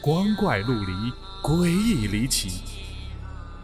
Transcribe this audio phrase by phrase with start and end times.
[0.00, 0.92] 光怪陆离，
[1.42, 2.62] 诡异离奇。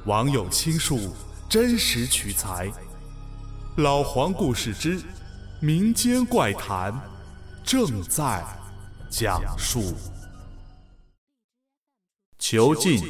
[0.05, 1.15] 网友倾述，
[1.49, 2.71] 真实取材。
[3.77, 5.01] 老黄故事之
[5.61, 6.93] 民间怪谈
[7.63, 8.45] 正在
[9.09, 9.95] 讲述。
[12.39, 13.01] 囚禁。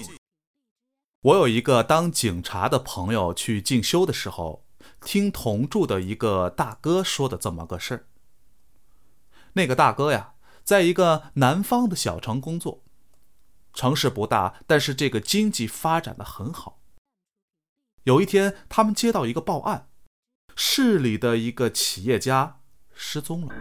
[1.22, 4.66] 我有一个当警察的朋友，去进修的时候，
[5.02, 8.06] 听同住的一个大哥说的这么个事儿。
[9.54, 12.82] 那个大哥呀，在一个南方的小城工作。
[13.74, 16.80] 城市不大，但是这个经济发展的很好。
[18.04, 19.88] 有一天，他们接到一个报案，
[20.54, 22.60] 市里的一个企业家
[22.94, 23.54] 失踪了。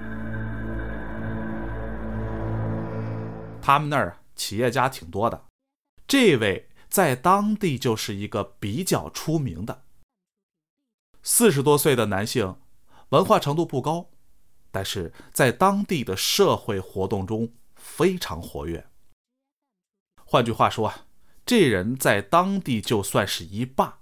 [3.62, 5.46] 他们那儿企业家挺多的，
[6.08, 9.84] 这位在当地就是一个比较出名的。
[11.24, 12.58] 四十多岁的男性，
[13.10, 14.10] 文化程度不高，
[14.70, 18.86] 但是在当地的社会活动中非常活跃。
[20.34, 21.06] 换句话说啊，
[21.46, 24.00] 这人在当地就算是一霸。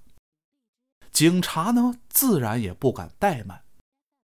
[1.12, 3.66] 警察呢，自然也不敢怠慢，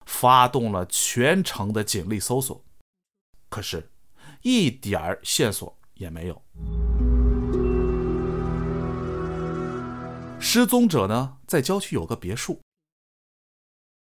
[0.05, 2.65] 发动了全城的警力搜索，
[3.49, 3.93] 可是，
[4.41, 6.43] 一点儿线索也没有。
[10.41, 12.61] 失踪者呢，在郊区有个别墅，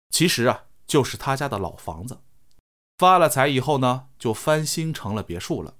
[0.08, 2.18] 其实啊，就是他家的老房子，
[2.96, 5.76] 发了财以后呢，就翻新成了别墅了。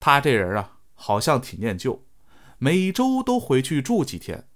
[0.00, 0.70] 他这人啊。
[1.06, 2.06] 好像挺念旧，
[2.56, 4.48] 每周都回去住几天。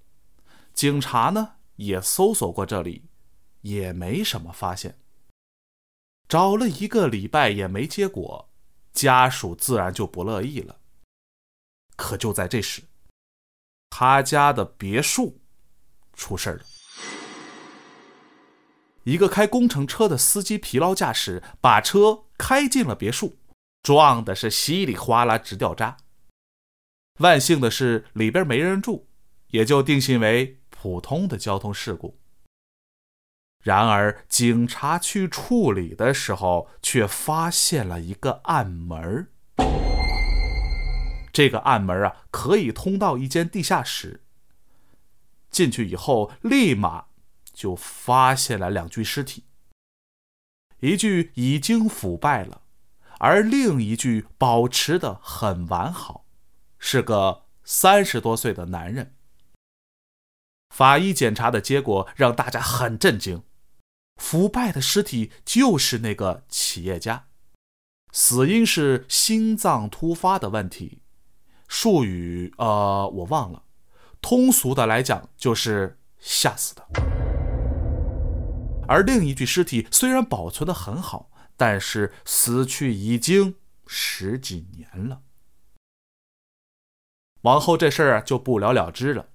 [0.72, 3.04] 警察呢也搜索过这里，
[3.60, 4.98] 也没什么发现。
[6.26, 8.48] 找了一个礼拜也没结果，
[8.94, 10.78] 家属自然就不乐意了。
[11.96, 12.80] 可就在这时，
[13.90, 15.42] 他家的别墅
[16.14, 16.64] 出事了。
[19.04, 23.36] 一个开工程车的司机疲劳驾驶，把车开进了别墅，
[23.82, 25.98] 撞的是稀里哗啦直掉渣。
[27.18, 29.08] 万幸的是，里边没人住，
[29.48, 32.20] 也就定性为普通的交通事故。
[33.64, 39.26] 然而，警察去处理的时候，却发现了一个暗门
[41.32, 44.24] 这个暗门啊，可以通到一间地下室。
[45.50, 47.06] 进去以后，立马
[47.52, 49.42] 就发现了两具尸体，
[50.78, 52.62] 一具已经腐败了，
[53.18, 56.26] 而另一具保持的很完好。
[56.78, 59.14] 是个三十多岁的男人。
[60.74, 63.42] 法医检查的结果让大家很震惊，
[64.16, 67.26] 腐败的尸体就是那个企业家，
[68.12, 71.02] 死因是心脏突发的问题，
[71.66, 73.64] 术语呃我忘了，
[74.20, 76.86] 通俗的来讲就是吓死的。
[78.86, 83.56] 而另一具尸体虽然保存的很好，但是死去已经
[83.86, 85.22] 十几年了。
[87.42, 89.28] 往后这事儿就不了了之了。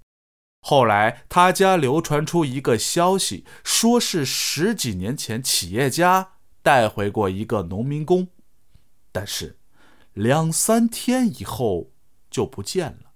[0.62, 8.30] 后来他家流传出一个消息，说是十几年前企业家带回过一个农民工，
[9.12, 9.59] 但是
[10.13, 11.92] 两三天以后
[12.30, 13.12] 就不见了。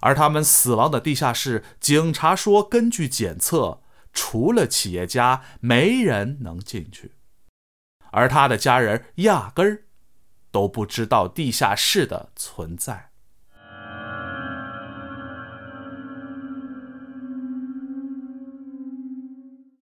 [0.00, 7.16] 而他们死亡的地下室，警察说根据检测，除了企业家，没人能进去，
[8.12, 9.86] 而他的家人压根儿
[10.52, 13.10] 都不知道地下室的存在。